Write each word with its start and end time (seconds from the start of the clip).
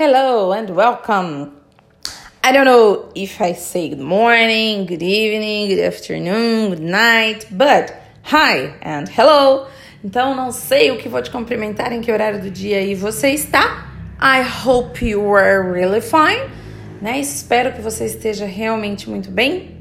hello, 0.00 0.50
and 0.52 0.70
welcome. 0.70 1.52
I 2.42 2.52
don't 2.52 2.64
know 2.64 3.12
if 3.14 3.38
I 3.38 3.52
say 3.52 3.90
good 3.90 4.00
morning, 4.00 4.86
good 4.86 5.02
evening, 5.02 5.68
good 5.68 5.84
afternoon, 5.84 6.70
good 6.70 6.80
night, 6.80 7.46
but 7.50 7.92
hi 8.22 8.78
and 8.80 9.10
hello. 9.10 9.66
Então, 10.02 10.34
não 10.34 10.52
sei 10.52 10.90
o 10.90 10.96
que 10.96 11.06
vou 11.06 11.20
te 11.20 11.30
cumprimentar 11.30 11.92
em 11.92 12.00
que 12.00 12.10
horário 12.10 12.40
do 12.40 12.50
dia 12.50 12.78
aí 12.78 12.94
você 12.94 13.32
está. 13.32 13.92
I 14.18 14.40
hope 14.40 15.04
you 15.04 15.34
are 15.36 15.70
really 15.70 16.00
fine. 16.00 16.48
Né? 17.02 17.20
Espero 17.20 17.74
que 17.74 17.82
você 17.82 18.06
esteja 18.06 18.46
realmente 18.46 19.06
muito 19.06 19.30
bem. 19.30 19.76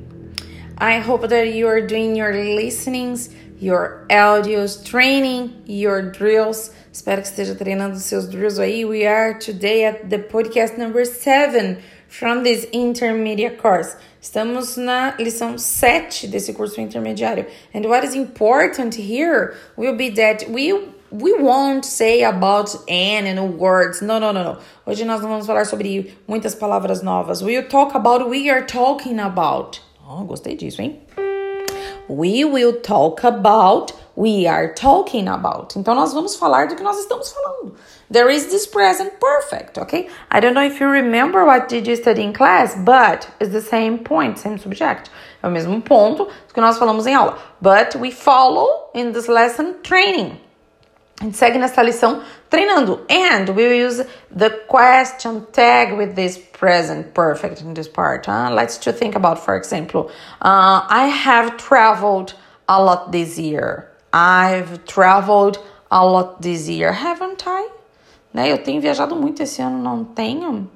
I 0.77 0.99
hope 0.99 1.29
that 1.29 1.47
you 1.47 1.65
are 1.69 1.87
doing 1.87 2.17
your 2.19 2.33
listenings, 2.33 3.29
your 3.59 4.05
audios, 4.09 4.83
training, 4.83 5.63
your 5.65 6.01
drills. 6.11 6.71
Espero 6.91 7.21
que 7.21 7.27
esteja 7.27 7.55
treinando 7.55 7.97
seus 7.97 8.27
drills 8.29 8.57
aí. 8.57 8.85
We 8.85 9.05
are 9.05 9.37
today 9.37 9.85
at 9.85 10.09
the 10.09 10.19
podcast 10.19 10.77
number 10.77 11.05
7 11.05 11.77
from 12.07 12.43
this 12.43 12.65
intermediate 12.71 13.57
course. 13.57 13.95
Estamos 14.21 14.77
na 14.77 15.15
lição 15.17 15.57
7 15.57 16.27
desse 16.27 16.53
curso 16.53 16.79
intermediário. 16.79 17.45
And 17.73 17.85
what 17.85 18.03
is 18.03 18.15
important 18.15 18.95
here 18.95 19.55
will 19.77 19.95
be 19.95 20.09
that 20.11 20.49
we 20.49 20.73
we 21.11 21.33
won't 21.33 21.85
say 21.85 22.23
about 22.23 22.75
N 22.87 23.25
and 23.25 23.57
words. 23.57 24.01
No, 24.01 24.19
no, 24.19 24.31
no, 24.31 24.43
no. 24.43 24.57
Hoje 24.85 25.05
nós 25.05 25.21
não 25.21 25.29
vamos 25.29 25.47
falar 25.47 25.65
sobre 25.65 26.15
muitas 26.27 26.55
palavras 26.55 27.01
novas. 27.01 27.41
We'll 27.41 27.67
talk 27.67 27.95
about 27.95 28.29
we 28.29 28.49
are 28.49 28.65
talking 28.65 29.19
about. 29.19 29.81
Oh, 30.07 30.23
gostei 30.23 30.55
disso, 30.55 30.81
hein? 30.81 30.99
We 32.09 32.43
will 32.43 32.81
talk 32.81 33.23
about 33.23 33.93
we 34.19 34.47
are 34.47 34.73
talking 34.73 35.29
about. 35.29 35.77
Então 35.77 35.95
nós 35.95 36.13
vamos 36.13 36.35
falar 36.35 36.67
do 36.67 36.75
que 36.75 36.83
nós 36.83 36.99
estamos 36.99 37.31
falando. 37.31 37.73
There 38.11 38.29
is 38.29 38.47
this 38.47 38.67
present 38.67 39.13
perfect, 39.17 39.77
okay? 39.79 40.09
I 40.29 40.41
don't 40.41 40.53
know 40.53 40.65
if 40.65 40.81
you 40.81 40.89
remember 40.89 41.45
what 41.45 41.69
did 41.69 41.87
you 41.87 41.95
study 41.95 42.23
in 42.23 42.33
class, 42.33 42.75
but 42.75 43.29
it's 43.39 43.53
the 43.53 43.61
same 43.61 43.99
point, 43.99 44.37
same 44.37 44.57
subject. 44.57 45.09
É 45.41 45.47
o 45.47 45.51
mesmo 45.51 45.81
ponto 45.81 46.27
que 46.53 46.59
nós 46.59 46.77
falamos 46.77 47.07
em 47.07 47.15
aula. 47.15 47.37
But 47.61 47.95
we 47.95 48.11
follow 48.11 48.89
in 48.93 49.13
this 49.13 49.29
lesson 49.29 49.75
training. 49.83 50.48
A 51.19 51.25
gente 51.25 51.35
segue 51.37 51.57
nessa 51.59 51.81
lição 51.83 52.21
treinando. 52.49 53.01
And 53.09 53.49
we 53.49 53.67
will 53.67 53.87
use 53.87 54.05
the 54.31 54.49
question 54.67 55.45
tag 55.51 55.93
with 55.93 56.15
this 56.15 56.37
present 56.37 57.13
perfect 57.13 57.61
in 57.61 57.73
this 57.73 57.89
part. 57.89 58.27
Let's 58.27 58.77
to 58.79 58.93
think 58.93 59.15
about, 59.15 59.37
for 59.37 59.57
example, 59.57 60.09
uh, 60.41 60.81
I 60.89 61.07
have 61.07 61.57
traveled 61.57 62.35
a 62.69 62.81
lot 62.81 63.11
this 63.11 63.37
year. 63.37 63.89
I've 64.13 64.85
traveled 64.85 65.59
a 65.91 66.05
lot 66.05 66.41
this 66.41 66.69
year, 66.69 66.93
haven't 66.93 67.43
I? 67.45 67.67
Né? 68.33 68.49
Eu 68.49 68.63
tenho 68.63 68.79
viajado 68.79 69.15
muito 69.15 69.41
esse 69.43 69.61
ano, 69.61 69.77
não 69.77 70.05
tenho? 70.05 70.69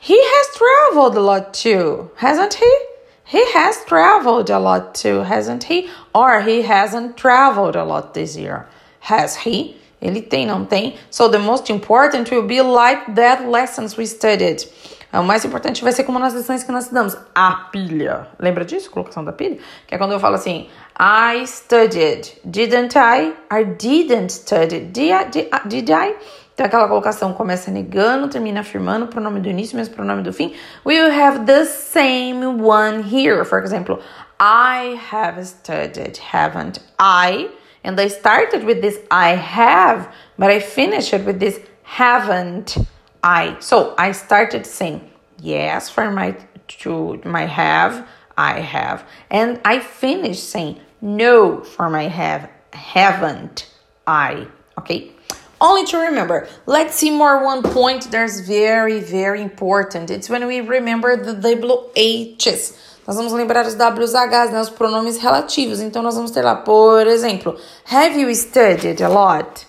He 0.00 0.18
has 0.18 0.48
traveled 0.56 1.16
a 1.16 1.20
lot 1.20 1.52
too, 1.52 2.10
hasn't 2.16 2.54
he? 2.54 2.86
He 3.24 3.44
has 3.52 3.84
traveled 3.84 4.50
a 4.50 4.58
lot 4.58 4.94
too, 4.94 5.22
hasn't 5.22 5.64
he? 5.64 5.88
Or 6.12 6.40
he 6.40 6.62
hasn't 6.62 7.16
traveled 7.16 7.76
a 7.76 7.84
lot 7.84 8.14
this 8.14 8.36
year. 8.36 8.66
Has 9.08 9.46
he? 9.46 9.76
Ele 10.00 10.20
tem, 10.20 10.46
não 10.46 10.64
tem? 10.64 10.96
So 11.10 11.28
the 11.28 11.38
most 11.38 11.72
important 11.72 12.30
will 12.30 12.46
be 12.46 12.60
like 12.60 13.12
that 13.14 13.46
lessons 13.46 13.96
we 13.96 14.06
studied. 14.06 14.68
O 15.12 15.22
mais 15.22 15.44
importante 15.44 15.82
vai 15.82 15.92
ser 15.92 16.04
como 16.04 16.18
nas 16.18 16.34
lições 16.34 16.62
que 16.62 16.70
nós 16.70 16.84
estudamos. 16.84 17.16
A 17.34 17.68
pilha. 17.72 18.28
Lembra 18.38 18.64
disso? 18.64 18.90
Colocação 18.90 19.24
da 19.24 19.32
pilha? 19.32 19.58
Que 19.86 19.94
é 19.94 19.98
quando 19.98 20.12
eu 20.12 20.20
falo 20.20 20.34
assim, 20.34 20.68
I 20.98 21.46
studied. 21.46 22.32
Didn't 22.44 22.96
I? 22.96 23.32
I 23.50 23.64
didn't 23.64 24.32
study. 24.32 24.80
Did 24.80 25.36
I? 25.36 25.48
I? 25.52 25.68
Did 25.68 25.88
I? 25.88 26.14
Então 26.52 26.66
aquela 26.66 26.88
colocação 26.88 27.32
começa 27.32 27.70
negando, 27.70 28.28
termina 28.28 28.60
afirmando, 28.60 29.06
pronome 29.06 29.40
do 29.40 29.48
início, 29.48 29.76
mesmo 29.76 29.94
pronome 29.94 30.22
do 30.22 30.32
fim. 30.32 30.54
We 30.84 31.00
will 31.00 31.12
have 31.12 31.44
the 31.44 31.64
same 31.64 32.44
one 32.46 33.02
here. 33.02 33.44
For 33.44 33.58
example, 33.62 34.00
I 34.40 34.98
have 35.12 35.42
studied, 35.44 36.18
haven't 36.32 36.80
I? 36.98 37.50
And 37.86 37.98
I 38.00 38.08
started 38.08 38.64
with 38.64 38.82
this 38.82 38.98
I 39.10 39.36
have, 39.36 40.12
but 40.36 40.50
I 40.50 40.58
finished 40.58 41.14
it 41.14 41.24
with 41.24 41.38
this 41.38 41.60
haven't 41.84 42.76
I. 43.22 43.56
So 43.60 43.94
I 43.96 44.10
started 44.10 44.66
saying 44.66 45.08
yes 45.40 45.88
for 45.88 46.10
my 46.10 46.36
to 46.82 47.22
my 47.24 47.46
have, 47.46 48.08
I 48.36 48.58
have. 48.58 49.08
And 49.30 49.60
I 49.64 49.78
finished 49.78 50.50
saying 50.50 50.80
no 51.00 51.62
for 51.62 51.88
my 51.88 52.08
have, 52.08 52.50
haven't 52.72 53.70
I. 54.04 54.48
Okay? 54.78 55.12
Only 55.60 55.86
to 55.86 55.98
remember, 55.98 56.48
let's 56.66 56.96
see 56.96 57.10
more 57.10 57.44
one 57.44 57.62
point 57.62 58.10
that's 58.10 58.40
very, 58.40 58.98
very 58.98 59.40
important. 59.40 60.10
It's 60.10 60.28
when 60.28 60.46
we 60.48 60.60
remember 60.60 61.16
the 61.16 61.34
WHs. 61.34 62.76
Nós 63.06 63.14
vamos 63.14 63.32
lembrar 63.32 63.64
os 63.64 63.74
WHs, 63.74 64.50
né, 64.50 64.60
os 64.60 64.68
pronomes 64.68 65.18
relativos. 65.18 65.80
Então, 65.80 66.02
nós 66.02 66.16
vamos 66.16 66.32
ter 66.32 66.42
lá, 66.42 66.56
por 66.56 67.06
exemplo, 67.06 67.56
Have 67.88 68.20
you 68.20 68.34
studied 68.34 69.02
a 69.02 69.08
lot? 69.08 69.66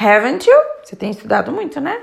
Haven't 0.00 0.48
you? 0.48 0.56
Você 0.82 0.96
tem 0.96 1.10
estudado 1.10 1.52
muito, 1.52 1.80
né? 1.80 2.00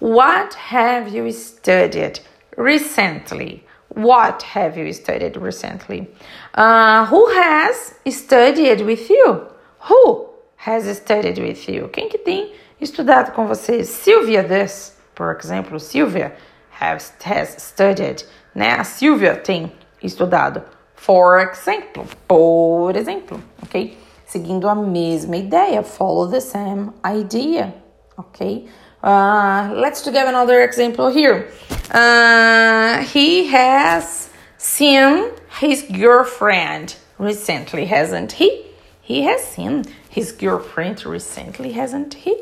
What 0.00 0.54
have 0.74 1.16
you 1.16 1.32
studied 1.32 2.20
recently? 2.58 3.64
What 3.96 4.44
have 4.54 4.78
you 4.78 4.92
studied 4.92 5.38
recently? 5.38 6.10
Uh, 6.54 7.06
who 7.10 7.26
has 7.30 7.94
studied 8.06 8.82
with 8.82 9.08
you? 9.08 9.46
Who 9.88 10.28
has 10.56 10.84
studied 10.98 11.40
with 11.40 11.66
you? 11.68 11.88
Quem 11.88 12.10
que 12.10 12.18
tem 12.18 12.52
estudado 12.78 13.32
com 13.32 13.46
você? 13.46 13.84
Sylvia 13.84 14.42
does, 14.42 14.94
por 15.14 15.38
exemplo. 15.42 15.80
Sylvia 15.80 16.34
has, 16.78 17.14
has 17.24 17.56
studied, 17.58 18.26
né? 18.54 18.72
A 18.78 18.84
Sylvia 18.84 19.36
tem 19.36 19.72
estudado. 20.02 20.62
For 20.94 21.40
example, 21.40 22.06
por 22.26 22.96
exemplo, 22.96 23.40
ok? 23.62 23.96
Seguindo 24.26 24.68
a 24.68 24.74
mesma 24.74 25.36
ideia, 25.36 25.82
follow 25.82 26.26
the 26.26 26.40
same 26.40 26.92
idea, 27.04 27.72
ok? 28.18 28.66
Uh, 29.02 29.70
let's 29.74 30.02
to 30.02 30.10
give 30.10 30.26
another 30.26 30.62
example 30.62 31.08
here. 31.08 31.48
Uh, 31.92 32.98
he 33.04 33.46
has 33.46 34.30
seen 34.58 35.30
his 35.60 35.82
girlfriend 35.82 36.96
recently, 37.18 37.84
hasn't 37.86 38.32
he? 38.32 38.64
He 39.00 39.22
has 39.22 39.42
seen 39.42 39.84
his 40.10 40.32
girlfriend 40.32 41.06
recently, 41.06 41.72
hasn't 41.72 42.14
he? 42.14 42.36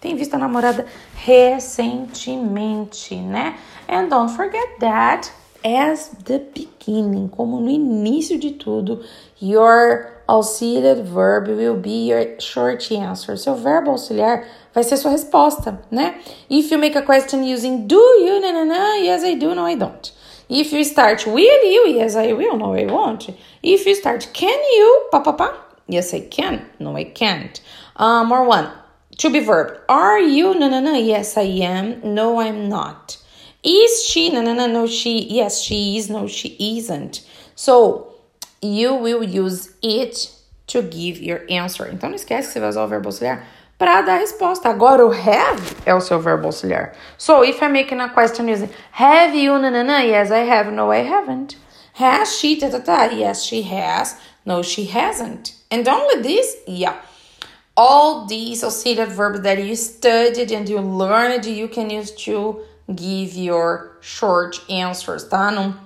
Tem 0.00 0.16
visto 0.16 0.34
a 0.34 0.38
namorada 0.38 0.86
recentemente, 1.24 3.16
né? 3.22 3.56
And 3.88 4.10
don't 4.10 4.28
forget 4.28 4.78
that 4.80 5.32
as 5.64 6.08
the 6.24 6.38
beginning, 6.38 7.28
como 7.28 7.60
no 7.60 7.70
início 7.70 8.40
de 8.40 8.52
tudo, 8.52 9.04
your 9.38 10.22
auxiliary 10.28 11.02
verb 11.02 11.48
will 11.48 11.76
be 11.76 12.08
your 12.08 12.40
short 12.40 12.90
answer. 12.92 13.36
Seu 13.36 13.54
verbo 13.54 13.90
auxiliar 13.90 14.46
vai 14.74 14.82
ser 14.82 14.96
sua 14.96 15.10
resposta, 15.10 15.78
né? 15.90 16.14
If 16.48 16.70
you 16.70 16.78
make 16.78 16.96
a 16.96 17.02
question 17.02 17.44
using 17.44 17.86
do 17.86 17.96
you, 17.96 18.40
na, 18.40 18.52
na, 18.52 18.64
na, 18.64 18.94
yes 18.96 19.24
I 19.24 19.34
do, 19.34 19.54
no 19.54 19.66
I 19.66 19.74
don't. 19.74 20.12
If 20.48 20.72
you 20.72 20.82
start 20.84 21.26
will 21.26 21.64
you, 21.64 21.94
yes 21.94 22.16
I 22.16 22.32
will, 22.32 22.56
no 22.56 22.74
I 22.74 22.86
won't. 22.86 23.28
If 23.62 23.86
you 23.86 23.94
start 23.94 24.28
can 24.32 24.58
you, 24.72 25.08
pa 25.12 25.20
pa 25.20 25.32
pa, 25.32 25.54
yes 25.86 26.14
I 26.14 26.20
can, 26.20 26.64
no 26.78 26.96
I 26.96 27.04
can't. 27.04 27.60
Um, 27.96 28.32
or 28.32 28.44
one, 28.44 28.70
to 29.18 29.30
be 29.30 29.40
verb. 29.40 29.80
Are 29.88 30.18
you, 30.18 30.54
na 30.54 30.68
na 30.68 30.80
na, 30.80 30.94
yes 30.94 31.36
I 31.36 31.42
am, 31.42 32.14
no 32.14 32.40
I'm 32.40 32.68
not. 32.68 33.18
Is 33.62 34.04
she? 34.04 34.30
No, 34.30 34.40
no, 34.40 34.54
no, 34.54 34.66
no, 34.66 34.86
she. 34.86 35.18
Yes, 35.28 35.60
she 35.60 35.96
is. 35.96 36.08
No, 36.08 36.26
she 36.26 36.56
isn't. 36.78 37.22
So, 37.54 38.14
you 38.62 38.94
will 38.94 39.22
use 39.22 39.74
it 39.82 40.32
to 40.68 40.82
give 40.82 41.18
your 41.20 41.44
answer. 41.50 41.86
Então, 41.92 42.08
não 42.08 42.16
esquece 42.16 42.46
que 42.46 42.52
você 42.54 42.60
vai 42.60 42.68
usar 42.70 42.84
o 42.84 42.88
verbo 42.88 43.08
auxiliar 43.08 43.44
para 43.78 44.02
dar 44.02 44.16
a 44.16 44.18
resposta. 44.18 44.68
Agora, 44.68 45.06
o 45.06 45.10
have 45.10 45.76
é 45.84 45.94
o 45.94 46.00
seu 46.00 46.18
verbo 46.20 46.46
auxiliar. 46.46 46.94
So, 47.18 47.44
if 47.44 47.62
I'm 47.62 47.72
making 47.72 48.00
a 48.00 48.08
question 48.08 48.48
using 48.48 48.70
have 48.92 49.34
you? 49.34 49.58
No, 49.58 49.70
no, 49.70 49.82
no. 49.82 49.98
Yes, 49.98 50.30
I 50.30 50.44
have. 50.44 50.70
No, 50.70 50.90
I 50.90 51.02
haven't. 51.02 51.56
Has 51.94 52.38
she? 52.38 52.56
Ta, 52.56 52.70
ta, 52.70 52.78
ta. 52.80 53.04
Yes, 53.12 53.42
she 53.44 53.62
has. 53.62 54.16
No, 54.46 54.62
she 54.62 54.86
hasn't. 54.86 55.54
And 55.70 55.86
only 55.86 56.22
this? 56.22 56.56
Yeah. 56.66 56.96
All 57.76 58.26
these 58.26 58.64
auxiliary 58.64 59.10
verbs 59.10 59.40
that 59.40 59.62
you 59.62 59.76
studied 59.76 60.50
and 60.50 60.68
you 60.68 60.80
learned, 60.80 61.46
you 61.46 61.68
can 61.68 61.90
use 61.90 62.10
to 62.24 62.60
give 62.96 63.38
your 63.38 63.96
short 64.00 64.62
answers, 64.70 65.24
tá? 65.24 65.50
Não, 65.50 65.76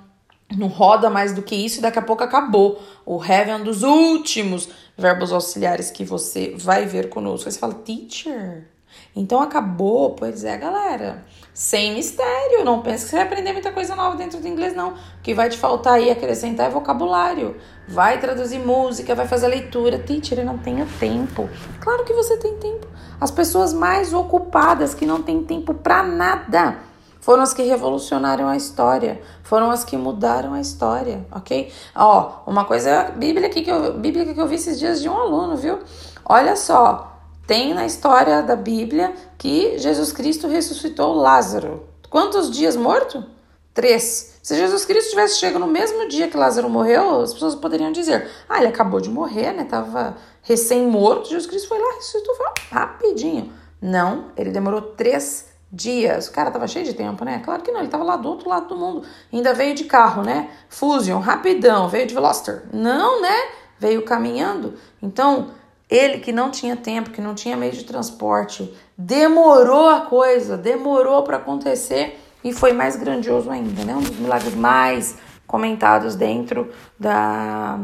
não 0.56 0.68
roda 0.68 1.10
mais 1.10 1.34
do 1.34 1.42
que 1.42 1.54
isso 1.54 1.78
e 1.78 1.82
daqui 1.82 1.98
a 1.98 2.02
pouco 2.02 2.22
acabou. 2.22 2.82
O 3.04 3.20
have 3.22 3.50
é 3.50 3.56
um 3.56 3.64
dos 3.64 3.82
últimos 3.82 4.68
verbos 4.96 5.32
auxiliares 5.32 5.90
que 5.90 6.04
você 6.04 6.54
vai 6.56 6.86
ver 6.86 7.08
conosco. 7.08 7.48
Aí 7.48 7.52
você 7.52 7.58
fala, 7.58 7.74
teacher, 7.74 8.68
então 9.14 9.40
acabou? 9.40 10.10
Pois 10.10 10.44
é, 10.44 10.56
galera. 10.56 11.24
Sem 11.52 11.94
mistério. 11.94 12.64
Não 12.64 12.82
pense 12.82 13.04
que 13.04 13.10
você 13.10 13.16
vai 13.16 13.24
aprender 13.26 13.52
muita 13.52 13.70
coisa 13.70 13.94
nova 13.94 14.16
dentro 14.16 14.40
do 14.40 14.48
inglês, 14.48 14.74
não. 14.74 14.90
O 14.90 15.22
que 15.22 15.34
vai 15.34 15.48
te 15.48 15.56
faltar 15.56 15.94
aí 15.94 16.10
acrescentar 16.10 16.66
é 16.66 16.70
vocabulário. 16.70 17.56
Vai 17.88 18.18
traduzir 18.18 18.58
música, 18.58 19.14
vai 19.14 19.26
fazer 19.26 19.48
leitura. 19.48 19.98
Teacher, 19.98 20.40
eu 20.40 20.44
não 20.44 20.58
tenho 20.58 20.86
tempo. 20.98 21.48
Claro 21.80 22.04
que 22.04 22.12
você 22.12 22.36
tem 22.38 22.56
tempo. 22.56 22.88
As 23.20 23.30
pessoas 23.30 23.72
mais 23.72 24.12
ocupadas 24.12 24.94
que 24.94 25.06
não 25.06 25.22
têm 25.22 25.44
tempo 25.44 25.74
para 25.74 26.02
nada 26.02 26.78
foram 27.24 27.42
as 27.42 27.54
que 27.54 27.62
revolucionaram 27.62 28.46
a 28.46 28.54
história, 28.54 29.18
foram 29.42 29.70
as 29.70 29.82
que 29.82 29.96
mudaram 29.96 30.52
a 30.52 30.60
história, 30.60 31.26
ok? 31.32 31.72
Ó, 31.96 32.42
uma 32.46 32.66
coisa 32.66 33.04
bíblica 33.16 33.48
que 33.48 33.66
eu, 33.66 33.94
bíblica 33.94 34.34
que 34.34 34.40
eu 34.42 34.46
vi 34.46 34.56
esses 34.56 34.78
dias 34.78 35.00
de 35.00 35.08
um 35.08 35.16
aluno, 35.16 35.56
viu? 35.56 35.78
Olha 36.22 36.54
só, 36.54 37.18
tem 37.46 37.72
na 37.72 37.86
história 37.86 38.42
da 38.42 38.54
Bíblia 38.54 39.14
que 39.38 39.78
Jesus 39.78 40.12
Cristo 40.12 40.48
ressuscitou 40.48 41.14
Lázaro. 41.14 41.88
Quantos 42.10 42.50
dias 42.50 42.76
morto? 42.76 43.24
Três. 43.72 44.38
Se 44.42 44.54
Jesus 44.54 44.84
Cristo 44.84 45.08
tivesse 45.08 45.38
chegado 45.38 45.60
no 45.60 45.66
mesmo 45.66 46.06
dia 46.06 46.28
que 46.28 46.36
Lázaro 46.36 46.68
morreu, 46.68 47.22
as 47.22 47.32
pessoas 47.32 47.54
poderiam 47.54 47.90
dizer: 47.90 48.28
ah, 48.46 48.58
ele 48.58 48.68
acabou 48.68 49.00
de 49.00 49.08
morrer, 49.08 49.52
né? 49.52 49.64
Tava 49.64 50.14
recém-morto. 50.42 51.30
Jesus 51.30 51.46
Cristo 51.46 51.68
foi 51.68 51.78
lá, 51.78 51.94
ressuscitou 51.94 52.34
rapidinho. 52.70 53.50
Não, 53.80 54.26
ele 54.36 54.50
demorou 54.50 54.82
três 54.82 55.53
dias. 55.74 56.28
O 56.28 56.32
cara 56.32 56.50
tava 56.50 56.66
cheio 56.66 56.84
de 56.84 56.94
tempo, 56.94 57.24
né? 57.24 57.40
Claro 57.44 57.62
que 57.62 57.72
não, 57.72 57.80
ele 57.80 57.88
tava 57.88 58.04
lá 58.04 58.16
do 58.16 58.28
outro 58.28 58.48
lado 58.48 58.68
do 58.68 58.76
mundo. 58.76 59.02
Ainda 59.32 59.52
veio 59.52 59.74
de 59.74 59.84
carro, 59.84 60.22
né? 60.22 60.50
Fusion, 60.68 61.18
rapidão, 61.18 61.88
veio 61.88 62.06
de 62.06 62.14
Veloster. 62.14 62.64
Não, 62.72 63.20
né? 63.20 63.36
Veio 63.78 64.04
caminhando. 64.04 64.74
Então, 65.02 65.48
ele 65.90 66.18
que 66.18 66.32
não 66.32 66.50
tinha 66.50 66.76
tempo, 66.76 67.10
que 67.10 67.20
não 67.20 67.34
tinha 67.34 67.56
meio 67.56 67.72
de 67.72 67.84
transporte, 67.84 68.72
demorou 68.96 69.88
a 69.88 70.02
coisa, 70.02 70.56
demorou 70.56 71.22
para 71.22 71.36
acontecer 71.38 72.20
e 72.42 72.52
foi 72.52 72.72
mais 72.72 72.96
grandioso 72.96 73.50
ainda, 73.50 73.84
né? 73.84 73.94
Um 73.94 74.02
dos 74.02 74.18
milagres 74.18 74.54
mais 74.54 75.16
comentados 75.46 76.14
dentro 76.14 76.70
da 76.98 77.78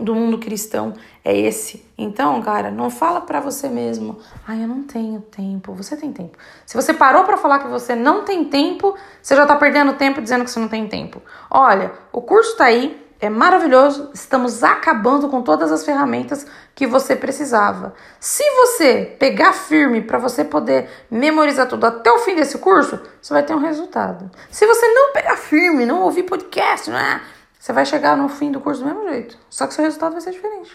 do 0.00 0.14
mundo 0.14 0.38
cristão 0.38 0.94
é 1.24 1.36
esse. 1.36 1.84
Então, 1.96 2.40
cara, 2.42 2.70
não 2.70 2.88
fala 2.88 3.20
para 3.20 3.40
você 3.40 3.68
mesmo, 3.68 4.18
ai, 4.46 4.58
ah, 4.58 4.62
eu 4.62 4.68
não 4.68 4.82
tenho 4.82 5.20
tempo. 5.20 5.74
Você 5.74 5.96
tem 5.96 6.12
tempo. 6.12 6.38
Se 6.64 6.74
você 6.74 6.94
parou 6.94 7.24
para 7.24 7.36
falar 7.36 7.58
que 7.58 7.68
você 7.68 7.94
não 7.94 8.24
tem 8.24 8.44
tempo, 8.44 8.96
você 9.20 9.36
já 9.36 9.44
tá 9.44 9.54
perdendo 9.56 9.92
tempo 9.94 10.22
dizendo 10.22 10.44
que 10.44 10.50
você 10.50 10.60
não 10.60 10.68
tem 10.68 10.88
tempo. 10.88 11.22
Olha, 11.50 11.92
o 12.10 12.22
curso 12.22 12.56
tá 12.56 12.64
aí, 12.64 13.00
é 13.20 13.28
maravilhoso, 13.28 14.10
estamos 14.12 14.64
acabando 14.64 15.28
com 15.28 15.42
todas 15.42 15.70
as 15.70 15.84
ferramentas 15.84 16.44
que 16.74 16.88
você 16.88 17.14
precisava. 17.14 17.94
Se 18.18 18.42
você 18.56 19.14
pegar 19.16 19.52
firme 19.52 20.00
para 20.00 20.18
você 20.18 20.42
poder 20.42 20.90
memorizar 21.08 21.68
tudo 21.68 21.86
até 21.86 22.10
o 22.10 22.18
fim 22.18 22.34
desse 22.34 22.58
curso, 22.58 22.98
você 23.20 23.32
vai 23.32 23.44
ter 23.44 23.54
um 23.54 23.60
resultado. 23.60 24.28
Se 24.50 24.66
você 24.66 24.88
não 24.88 25.12
pegar 25.12 25.36
firme, 25.36 25.86
não 25.86 26.02
ouvir 26.02 26.24
podcast, 26.24 26.90
não 26.90 26.98
é? 26.98 27.20
Você 27.62 27.72
vai 27.72 27.86
chegar 27.86 28.16
no 28.16 28.28
fim 28.28 28.50
do 28.50 28.58
curso 28.58 28.82
do 28.82 28.88
mesmo 28.88 29.08
jeito. 29.08 29.38
Só 29.48 29.68
que 29.68 29.74
seu 29.74 29.84
resultado 29.84 30.10
vai 30.10 30.20
ser 30.20 30.32
diferente. 30.32 30.72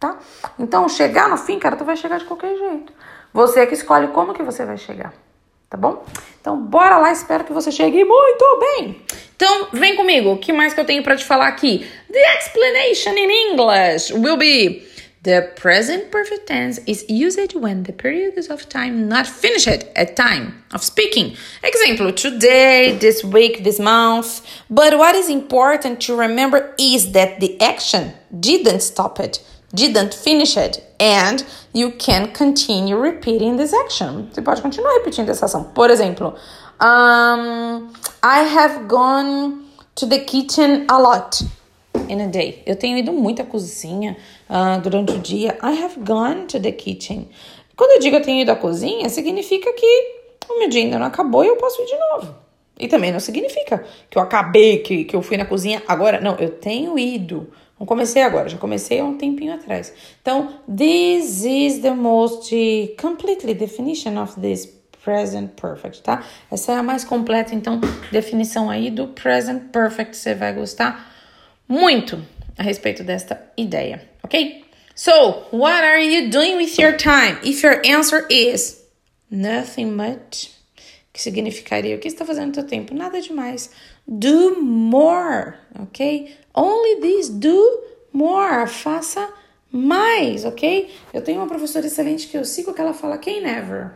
Tá? 0.00 0.16
Então, 0.58 0.88
chegar 0.88 1.28
no 1.28 1.36
fim, 1.36 1.58
cara, 1.58 1.76
tu 1.76 1.84
vai 1.84 1.98
chegar 1.98 2.18
de 2.18 2.24
qualquer 2.24 2.56
jeito. 2.56 2.94
Você 3.30 3.60
é 3.60 3.66
que 3.66 3.74
escolhe 3.74 4.08
como 4.08 4.32
que 4.32 4.42
você 4.42 4.64
vai 4.64 4.78
chegar. 4.78 5.12
Tá 5.68 5.76
bom? 5.76 6.02
Então, 6.40 6.58
bora 6.58 6.96
lá, 6.96 7.12
espero 7.12 7.44
que 7.44 7.52
você 7.52 7.70
chegue 7.70 8.02
muito 8.04 8.58
bem. 8.58 9.02
Então, 9.36 9.68
vem 9.74 9.96
comigo. 9.96 10.32
O 10.32 10.38
que 10.38 10.50
mais 10.50 10.72
que 10.72 10.80
eu 10.80 10.86
tenho 10.86 11.02
para 11.02 11.14
te 11.14 11.26
falar 11.26 11.46
aqui? 11.46 11.86
The 12.10 12.38
explanation 12.38 13.18
in 13.18 13.50
English 13.50 14.14
will 14.14 14.38
be 14.38 14.82
The 15.24 15.52
present 15.56 16.10
perfect 16.10 16.48
tense 16.48 16.80
is 16.86 17.06
used 17.08 17.54
when 17.54 17.84
the 17.84 17.94
period 17.94 18.36
of 18.50 18.68
time 18.68 19.08
not 19.08 19.26
finished 19.26 19.66
at 19.96 20.16
time 20.16 20.62
of 20.70 20.84
speaking. 20.84 21.34
Example, 21.62 22.12
today, 22.12 22.98
this 23.00 23.24
week, 23.24 23.64
this 23.64 23.80
month. 23.80 24.42
But 24.68 24.98
what 24.98 25.14
is 25.14 25.30
important 25.30 26.02
to 26.02 26.14
remember 26.14 26.74
is 26.78 27.12
that 27.12 27.40
the 27.40 27.58
action 27.58 28.12
didn't 28.38 28.80
stop 28.80 29.18
it, 29.18 29.42
didn't 29.74 30.12
finish 30.12 30.58
it, 30.58 30.84
and 31.00 31.42
you 31.72 31.92
can 31.92 32.30
continue 32.34 32.98
repeating 32.98 33.56
this 33.56 33.72
action. 33.72 34.28
Você 34.30 34.42
pode 34.42 34.60
continuar 34.60 34.92
repetindo 34.98 35.30
essa 35.30 35.46
ação. 35.46 35.72
Por 35.74 35.88
exemplo, 35.88 36.34
um, 36.82 37.90
I 38.22 38.42
have 38.42 38.86
gone 38.88 39.64
to 39.94 40.04
the 40.04 40.18
kitchen 40.18 40.84
a 40.90 40.98
lot 40.98 41.42
in 42.08 42.22
a 42.22 42.26
day. 42.26 42.62
Eu 42.66 42.76
tenho 42.76 42.96
ido 42.96 43.12
muito 43.12 43.42
à 43.42 43.44
cozinha 43.44 44.16
uh, 44.48 44.80
durante 44.80 45.12
o 45.12 45.18
dia. 45.18 45.58
I 45.62 45.82
have 45.82 46.00
gone 46.00 46.46
to 46.46 46.60
the 46.60 46.72
kitchen. 46.72 47.28
Quando 47.76 47.92
eu 47.92 48.00
digo 48.00 48.16
eu 48.16 48.22
tenho 48.22 48.42
ido 48.42 48.50
à 48.50 48.56
cozinha, 48.56 49.08
significa 49.08 49.72
que 49.72 50.24
o 50.48 50.58
meu 50.58 50.68
dia 50.68 50.82
ainda 50.82 50.98
não 50.98 51.06
acabou 51.06 51.44
e 51.44 51.48
eu 51.48 51.56
posso 51.56 51.82
ir 51.82 51.86
de 51.86 51.98
novo. 51.98 52.34
E 52.78 52.88
também 52.88 53.12
não 53.12 53.20
significa 53.20 53.84
que 54.10 54.18
eu 54.18 54.22
acabei, 54.22 54.78
que, 54.78 55.04
que 55.04 55.14
eu 55.14 55.22
fui 55.22 55.36
na 55.36 55.44
cozinha 55.44 55.82
agora. 55.86 56.20
Não, 56.20 56.36
eu 56.36 56.50
tenho 56.50 56.98
ido. 56.98 57.48
Não 57.78 57.86
comecei 57.86 58.22
agora, 58.22 58.48
já 58.48 58.58
comecei 58.58 59.00
há 59.00 59.04
um 59.04 59.16
tempinho 59.18 59.54
atrás. 59.54 59.92
Então, 60.22 60.54
this 60.66 61.44
is 61.44 61.80
the 61.80 61.90
most 61.90 62.54
completely 63.00 63.54
definition 63.54 64.20
of 64.20 64.40
this 64.40 64.66
present 65.04 65.50
perfect, 65.60 66.02
tá? 66.02 66.24
Essa 66.50 66.72
é 66.72 66.76
a 66.76 66.82
mais 66.82 67.04
completa, 67.04 67.54
então, 67.54 67.80
definição 68.10 68.70
aí 68.70 68.90
do 68.90 69.08
present 69.08 69.70
perfect. 69.70 70.16
Você 70.16 70.34
vai 70.34 70.54
gostar 70.54 71.13
muito 71.68 72.24
a 72.56 72.62
respeito 72.62 73.02
desta 73.02 73.52
ideia, 73.56 74.02
ok? 74.22 74.64
So, 74.94 75.46
what 75.50 75.84
are 75.84 76.00
you 76.00 76.30
doing 76.30 76.56
with 76.56 76.78
your 76.78 76.96
time? 76.96 77.38
If 77.42 77.64
your 77.64 77.82
answer 77.84 78.26
is 78.30 78.84
nothing 79.28 79.90
much, 79.96 80.52
que 81.12 81.20
significaria 81.20 81.96
o 81.96 81.98
que 81.98 82.08
está 82.08 82.24
fazendo 82.24 82.48
no 82.48 82.54
seu 82.54 82.64
tempo? 82.64 82.94
Nada 82.94 83.20
demais. 83.20 83.70
Do 84.06 84.60
more, 84.60 85.54
ok? 85.80 86.36
Only 86.54 87.00
this, 87.00 87.28
do 87.28 87.82
more. 88.12 88.68
Faça 88.68 89.32
mais, 89.70 90.44
ok? 90.44 90.90
Eu 91.12 91.22
tenho 91.22 91.40
uma 91.40 91.48
professora 91.48 91.86
excelente 91.86 92.28
que 92.28 92.36
eu 92.36 92.44
sigo 92.44 92.72
que 92.72 92.80
ela 92.80 92.94
fala 92.94 93.18
quem 93.18 93.40
never, 93.40 93.92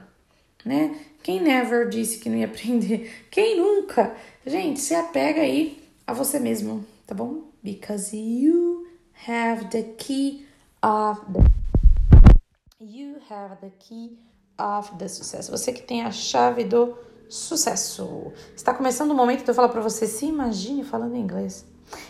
né? 0.65 0.97
Quem 1.23 1.41
never 1.41 1.89
disse 1.89 2.19
que 2.19 2.29
não 2.29 2.39
ia 2.39 2.47
aprender? 2.51 3.27
Quem 3.31 3.57
nunca? 3.57 4.15
Gente, 4.45 4.81
se 4.81 4.95
apega 4.95 5.43
aí 5.43 5.79
a 6.07 6.13
você 6.13 6.41
mesmo, 6.41 6.85
tá 7.07 7.15
bom? 7.15 7.48
Because 7.69 8.17
you 8.17 8.87
have 9.27 9.69
the 9.69 9.83
key 9.99 10.47
of 10.83 11.21
the 11.31 11.45
you 12.81 13.17
have 13.29 13.61
the 13.61 13.71
key 13.79 14.17
of 14.59 14.97
the 14.97 15.07
sucesso. 15.07 15.51
Você 15.51 15.73
que 15.73 15.83
tem 15.83 16.03
a 16.05 16.11
chave 16.11 16.65
do 16.65 16.97
sucesso. 17.29 18.33
Está 18.57 18.73
começando 18.73 19.11
o 19.11 19.15
momento 19.15 19.45
de 19.45 19.51
eu 19.51 19.55
falar 19.55 19.69
para 19.69 19.83
você, 19.83 20.07
se 20.07 20.25
imagine 20.25 20.83
falando 20.83 21.15
inglês. 21.15 21.67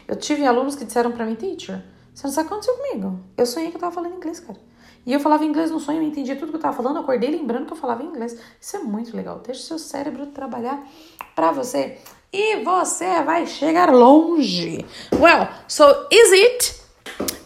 Eu 0.07 0.15
tive 0.15 0.47
alunos 0.47 0.77
que 0.77 0.85
disseram 0.85 1.11
para 1.11 1.27
mim, 1.27 1.35
teacher, 1.35 1.83
você 2.15 2.27
não 2.27 2.33
sabe 2.33 2.47
o 2.47 2.49
que 2.49 2.55
aconteceu 2.55 2.77
comigo? 2.77 3.21
Eu 3.37 3.47
sonhei 3.47 3.71
que 3.71 3.77
eu 3.77 3.81
tava 3.81 3.93
falando 3.93 4.15
inglês, 4.15 4.39
cara. 4.39 4.59
E 5.05 5.13
eu 5.13 5.19
falava 5.19 5.45
inglês 5.45 5.71
no 5.71 5.81
sonho, 5.81 6.03
eu 6.03 6.07
entendia 6.07 6.37
tudo 6.37 6.51
que 6.51 6.57
eu 6.57 6.61
tava 6.61 6.77
falando, 6.77 6.99
acordei 6.99 7.31
lembrando 7.31 7.67
que 7.67 7.73
eu 7.73 7.77
falava 7.77 8.03
inglês. 8.05 8.39
Isso 8.61 8.77
é 8.77 8.81
muito 8.81 9.17
legal. 9.17 9.41
Deixa 9.41 9.61
o 9.61 9.65
seu 9.65 9.79
cérebro 9.79 10.27
trabalhar 10.27 10.87
para 11.35 11.51
você 11.51 11.99
e 12.33 12.63
você 12.65 13.23
vai 13.23 13.47
chegar 13.47 13.91
longe. 13.93 14.85
Well, 15.13 15.49
so 15.67 16.07
is 16.11 16.33
it? 16.33 16.81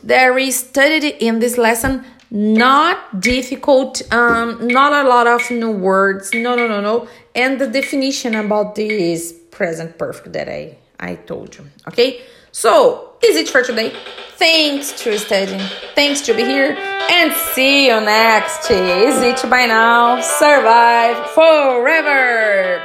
There 0.03 0.39
is 0.39 0.57
studied 0.57 1.17
in 1.21 1.39
this 1.39 1.57
lesson. 1.57 2.05
Not 2.31 3.21
difficult 3.21 4.03
um 4.11 4.67
not 4.67 4.93
a 4.93 5.03
lot 5.07 5.27
of 5.27 5.51
new 5.51 5.71
words. 5.71 6.33
No 6.33 6.57
no 6.57 6.67
no 6.67 6.81
no. 6.81 7.07
And 7.35 7.59
the 7.59 7.67
definition 7.67 8.35
about 8.35 8.75
this 8.75 9.33
present 9.51 9.99
perfect 9.99 10.33
that 10.33 10.49
i 10.49 10.77
i 10.99 11.15
told 11.15 11.57
you 11.57 11.65
okay? 11.89 12.23
So 12.51 13.12
is 13.23 13.37
it 13.37 13.49
for 13.49 13.62
today? 13.62 13.93
Thanks 14.37 14.93
to 15.03 15.19
studying. 15.19 15.61
Thanks 15.95 16.23
to 16.23 16.35
be 16.35 16.43
here. 16.43 16.77
And 17.11 17.33
see 17.55 17.87
you 17.87 18.01
next. 18.01 18.71
Is 18.71 19.21
it 19.23 19.49
by 19.49 19.67
now? 19.67 20.21
Survive 20.21 21.31
forever 21.31 22.83